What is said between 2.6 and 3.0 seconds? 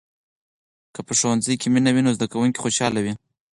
خوشحال